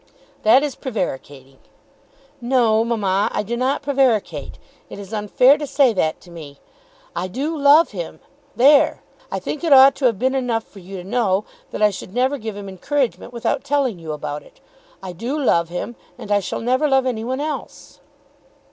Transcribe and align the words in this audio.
"That 0.41 0.63
is 0.63 0.73
prevaricating." 0.73 1.59
"No, 2.41 2.83
mamma; 2.83 3.29
I 3.31 3.43
do 3.43 3.55
not 3.55 3.83
prevaricate. 3.83 4.57
It 4.89 4.97
is 4.97 5.13
unfair 5.13 5.59
to 5.59 5.67
say 5.67 5.93
that 5.93 6.19
to 6.21 6.31
me. 6.31 6.57
I 7.15 7.27
do 7.27 7.55
love 7.55 7.91
him. 7.91 8.19
There. 8.55 9.03
I 9.31 9.37
think 9.37 9.63
it 9.63 9.71
ought 9.73 9.93
to 9.97 10.05
have 10.05 10.17
been 10.17 10.33
enough 10.33 10.63
for 10.63 10.79
you 10.79 10.97
to 10.97 11.03
know 11.03 11.45
that 11.69 11.83
I 11.83 11.91
should 11.91 12.15
never 12.15 12.39
give 12.39 12.57
him 12.57 12.67
encouragement 12.67 13.31
without 13.31 13.63
telling 13.63 13.99
you 13.99 14.11
about 14.11 14.41
it. 14.41 14.59
I 15.03 15.11
do 15.13 15.39
love 15.39 15.69
him, 15.69 15.95
and 16.17 16.31
I 16.31 16.39
shall 16.39 16.61
never 16.61 16.87
love 16.87 17.05
any 17.05 17.23
one 17.23 17.39
else." 17.39 17.99